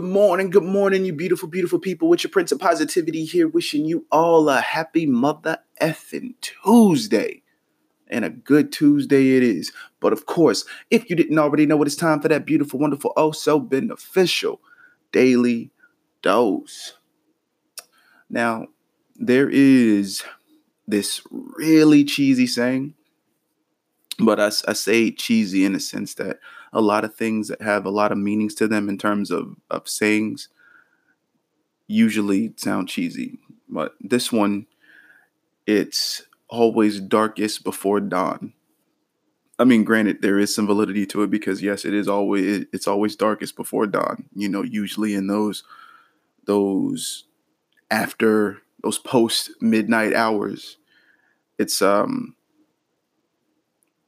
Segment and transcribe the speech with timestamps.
[0.00, 2.08] Good morning, good morning, you beautiful, beautiful people.
[2.08, 7.42] With your Prince of Positivity here, wishing you all a happy mother effing Tuesday.
[8.08, 9.72] And a good Tuesday it is.
[10.00, 13.32] But of course, if you didn't already know it's time for that beautiful, wonderful, oh
[13.32, 14.62] so beneficial
[15.12, 15.70] daily
[16.22, 16.94] dose.
[18.30, 18.68] Now,
[19.16, 20.22] there is
[20.88, 22.94] this really cheesy saying,
[24.18, 26.38] but I, I say cheesy in the sense that
[26.72, 29.56] a lot of things that have a lot of meanings to them in terms of,
[29.70, 30.48] of sayings
[31.86, 33.38] usually sound cheesy.
[33.68, 34.66] But this one,
[35.66, 38.52] it's always darkest before dawn.
[39.58, 42.88] I mean, granted, there is some validity to it because yes, it is always it's
[42.88, 44.24] always darkest before dawn.
[44.34, 45.64] You know, usually in those
[46.46, 47.24] those
[47.90, 50.78] after those post midnight hours,
[51.58, 52.34] it's um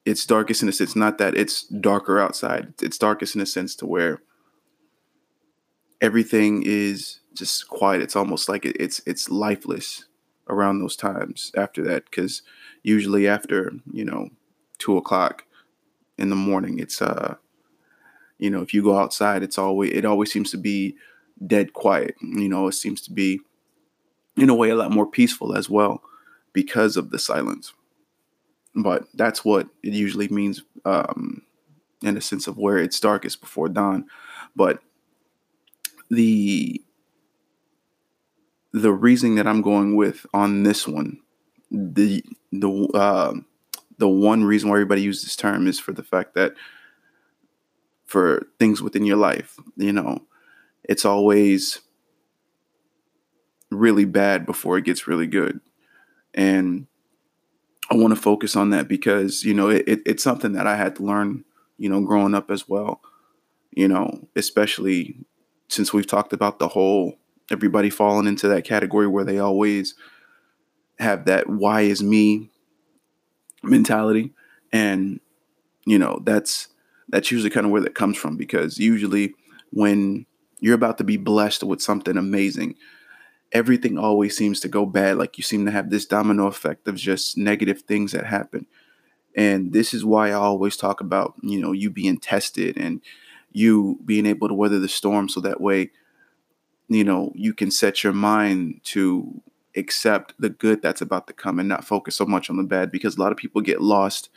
[0.05, 3.47] it's darkest in a sense It's not that it's darker outside it's darkest in a
[3.47, 4.21] sense to where
[6.03, 8.03] everything is just quiet.
[8.03, 10.05] It's almost like it's it's lifeless
[10.49, 12.43] around those times after that because
[12.83, 14.29] usually after you know
[14.79, 15.45] two o'clock
[16.19, 17.37] in the morning it's uh
[18.39, 20.97] you know if you go outside it's always it always seems to be
[21.47, 23.41] dead quiet you know it seems to be
[24.37, 26.03] in a way a lot more peaceful as well
[26.53, 27.73] because of the silence
[28.75, 31.43] but that's what it usually means um,
[32.03, 34.07] in the sense of where it's darkest before dawn.
[34.57, 34.81] But
[36.11, 36.83] the
[38.73, 41.21] the reasoning that I'm going with on this one,
[41.71, 43.35] the the uh,
[43.99, 46.55] the one reason why everybody uses this term is for the fact that
[48.07, 50.23] for things within your life, you know,
[50.85, 51.81] it's always
[53.71, 55.61] really bad before it gets really good,
[56.35, 56.87] and
[57.93, 60.77] I want to focus on that because you know it, it, it's something that I
[60.77, 61.45] had to learn,
[61.77, 63.03] you know, growing up as well.
[63.71, 65.17] You know, especially
[65.69, 67.19] since we've talked about the whole
[67.51, 69.95] everybody falling into that category where they always
[71.01, 72.51] have that "why is me"
[73.63, 74.33] mentality,
[74.73, 75.21] and
[75.85, 76.69] you know that's
[77.11, 79.35] that's usually kind of where that comes from because usually
[79.71, 80.25] when
[80.61, 82.75] you're about to be blessed with something amazing
[83.53, 85.19] everything always seems to go bad.
[85.19, 88.67] Like you seem to have this domino effect of just negative things that happen.
[89.37, 93.01] And this is why I always talk about, you know, you being tested and
[93.53, 95.91] you being able to weather the storm so that way,
[96.89, 99.41] you know, you can set your mind to
[99.77, 102.91] accept the good that's about to come and not focus so much on the bad
[102.91, 104.29] because a lot of people get lost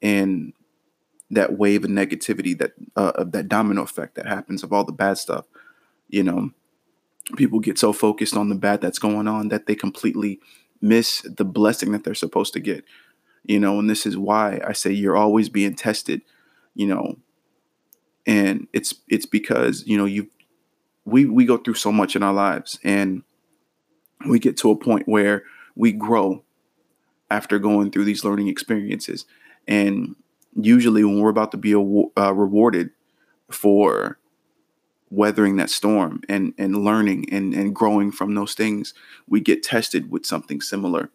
[0.00, 0.52] in
[1.30, 4.92] that wave of negativity that uh, of that domino effect that happens of all the
[4.92, 5.46] bad stuff
[6.08, 6.50] you know
[7.36, 10.40] people get so focused on the bad that's going on that they completely
[10.80, 12.84] miss the blessing that they're supposed to get
[13.44, 16.22] you know and this is why i say you're always being tested
[16.74, 17.16] you know
[18.26, 20.28] and it's it's because you know you
[21.04, 23.22] we we go through so much in our lives and
[24.26, 25.44] we get to a point where
[25.74, 26.42] we grow
[27.30, 29.24] after going through these learning experiences.
[29.66, 30.16] And
[30.54, 32.90] usually when we're about to be uh, rewarded
[33.50, 34.18] for
[35.10, 38.94] weathering that storm and and learning and and growing from those things
[39.28, 41.10] we get tested with something similar.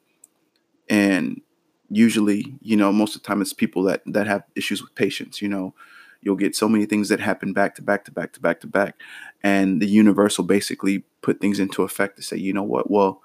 [0.89, 1.41] And
[1.89, 5.41] usually you know most of the time it's people that that have issues with patience
[5.41, 5.73] you know.
[6.21, 8.67] You'll get so many things that happen back to back to back to back to
[8.67, 8.95] back
[9.43, 12.89] and the universe will basically put things into effect to say you know what?
[12.89, 13.21] Well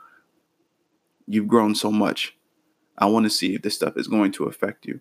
[1.27, 2.37] you've grown so much.
[2.99, 5.01] I want to see if this stuff is going to affect you.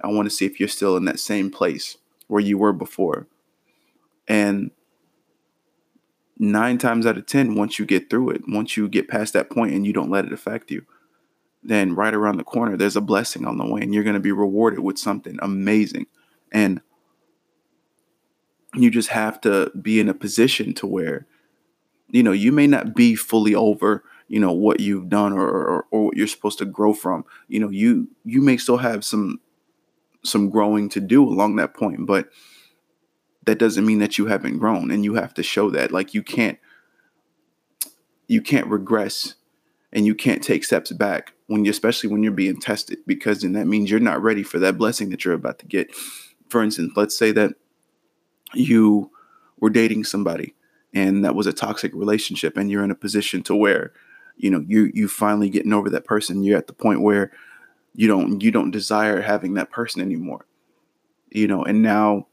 [0.00, 3.26] I want to see if you're still in that same place where you were before.
[4.26, 4.70] And
[6.38, 9.50] nine times out of 10, once you get through it, once you get past that
[9.50, 10.84] point and you don't let it affect you,
[11.62, 14.20] then right around the corner, there's a blessing on the way and you're going to
[14.20, 16.06] be rewarded with something amazing.
[16.52, 16.80] And
[18.74, 21.26] you just have to be in a position to where,
[22.10, 25.86] you know, you may not be fully over, you know, what you've done or, or,
[25.90, 27.24] or what you're supposed to grow from.
[27.48, 29.40] You know, you you may still have some
[30.22, 32.28] some growing to do along that point, but
[33.46, 35.92] that doesn't mean that you haven't grown and you have to show that.
[35.92, 36.58] Like you can't
[38.28, 39.36] you can't regress
[39.92, 43.52] and you can't take steps back when you especially when you're being tested because then
[43.52, 45.94] that means you're not ready for that blessing that you're about to get.
[46.48, 47.52] For instance let's say that
[48.52, 49.10] you
[49.58, 50.54] were dating somebody
[50.92, 53.92] and that was a toxic relationship and you're in a position to where
[54.36, 56.42] you know you you finally getting over that person.
[56.42, 57.30] You're at the point where
[57.94, 60.46] you don't you don't desire having that person anymore.
[61.30, 62.26] You know and now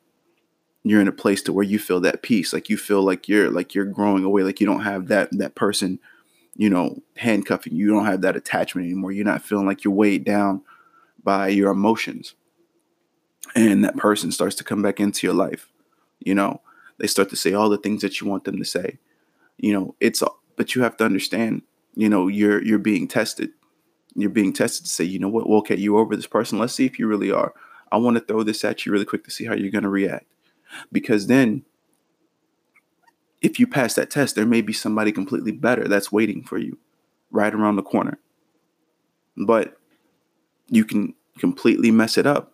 [0.84, 3.50] you're in a place to where you feel that peace like you feel like you're
[3.50, 6.00] like you're growing away like you don't have that that person
[6.56, 10.24] you know handcuffing you don't have that attachment anymore you're not feeling like you're weighed
[10.24, 10.62] down
[11.24, 12.36] by your emotions
[13.56, 15.70] and that person starts to come back into your life
[16.20, 16.62] you know
[16.98, 19.00] They start to say all the things that you want them to say.
[19.58, 20.24] You know, it's
[20.56, 21.64] but you have to understand,
[21.96, 23.52] you know, you're you're being tested.
[24.16, 26.60] You're being tested to say, you know what, well, okay, you're over this person.
[26.60, 27.54] Let's see if you really are.
[27.92, 29.90] I want to throw this at you really quick to see how you're going to
[29.90, 30.28] react.
[30.92, 31.64] Because then
[33.42, 36.78] if you pass that test, there may be somebody completely better that's waiting for you
[37.30, 38.20] right around the corner.
[39.36, 39.78] But
[40.70, 42.54] you can completely mess it up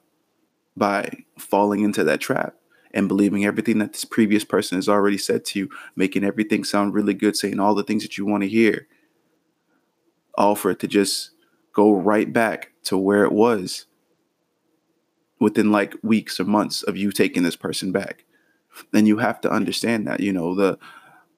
[0.75, 2.55] by falling into that trap
[2.91, 6.93] and believing everything that this previous person has already said to you, making everything sound
[6.93, 8.87] really good, saying all the things that you want to hear,
[10.35, 11.31] all for it to just
[11.73, 13.85] go right back to where it was
[15.39, 18.25] within like weeks or months of you taking this person back.
[18.91, 20.77] Then you have to understand that, you know, the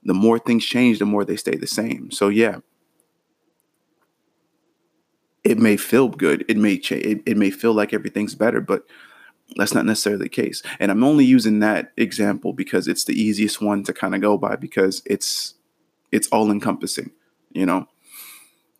[0.04, 2.10] the more things change, the more they stay the same.
[2.12, 2.58] So yeah,
[5.44, 6.44] it may feel good.
[6.48, 7.06] It may change.
[7.06, 8.84] It, it may feel like everything's better, but
[9.56, 10.62] that's not necessarily the case.
[10.80, 14.38] And I'm only using that example because it's the easiest one to kind of go
[14.38, 15.56] by because it's
[16.12, 17.12] it's all encompassing,
[17.52, 17.88] you know,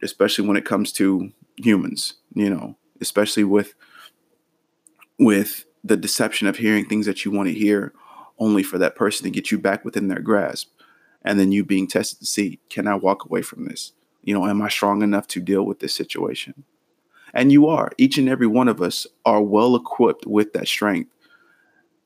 [0.02, 3.74] especially when it comes to humans, you know, especially with
[5.22, 7.94] with the deception of hearing things that you want to hear
[8.40, 10.70] only for that person to get you back within their grasp
[11.24, 13.94] and then you being tested to see can I walk away from this?
[14.24, 16.64] You know, am I strong enough to deal with this situation?
[17.34, 17.92] And you are.
[17.98, 21.12] Each and every one of us are well equipped with that strength.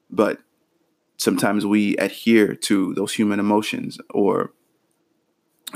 [0.09, 0.39] But
[1.17, 4.51] sometimes we adhere to those human emotions or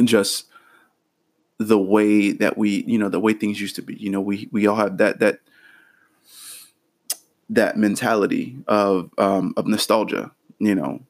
[0.03, 0.45] just
[1.57, 3.95] the way that we, you know, the way things used to be.
[3.95, 5.39] You know, we we all have that that
[7.49, 11.01] that mentality of um, of nostalgia, you know,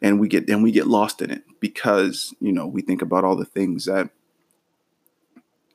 [0.00, 3.24] and we get and we get lost in it because you know we think about
[3.24, 4.10] all the things that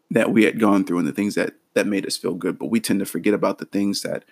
[0.09, 2.71] that we had gone through and the things that that made us feel good but
[2.71, 4.23] we tend to forget about the things that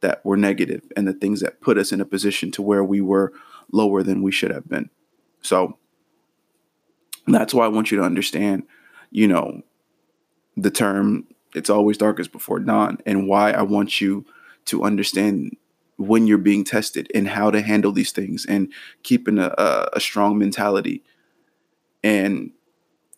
[0.00, 3.00] that were negative and the things that put us in a position to where we
[3.00, 3.32] were
[3.70, 4.90] lower than we should have been.
[5.42, 5.78] So
[7.26, 8.62] that's why i want you to understand
[9.10, 9.62] you know
[10.56, 14.24] the term it's always darkest before dawn and why i want you
[14.66, 15.56] to understand
[15.96, 18.72] when you're being tested and how to handle these things and
[19.02, 21.02] keeping a, a, a strong mentality
[22.04, 22.50] and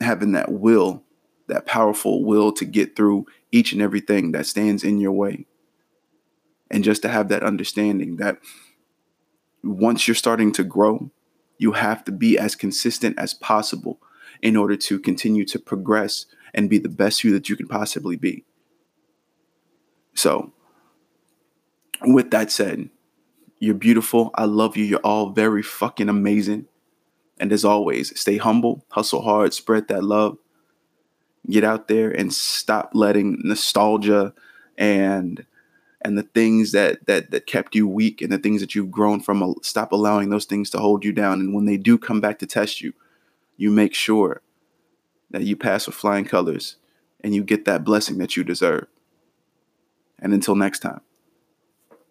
[0.00, 1.02] having that will
[1.48, 5.46] that powerful will to get through each and everything that stands in your way.
[6.70, 8.38] And just to have that understanding that
[9.64, 11.10] once you're starting to grow,
[11.56, 13.98] you have to be as consistent as possible
[14.42, 18.16] in order to continue to progress and be the best you that you can possibly
[18.16, 18.44] be.
[20.14, 20.52] So,
[22.14, 22.90] with that said,
[23.58, 24.30] you're beautiful.
[24.34, 24.84] I love you.
[24.84, 26.66] You're all very fucking amazing.
[27.40, 30.38] And as always, stay humble, hustle hard, spread that love
[31.48, 34.34] get out there and stop letting nostalgia
[34.76, 35.44] and
[36.02, 39.20] and the things that that that kept you weak and the things that you've grown
[39.20, 42.38] from stop allowing those things to hold you down and when they do come back
[42.38, 42.92] to test you
[43.56, 44.42] you make sure
[45.30, 46.76] that you pass with flying colors
[47.22, 48.86] and you get that blessing that you deserve
[50.18, 51.00] and until next time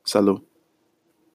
[0.08, 0.47] salud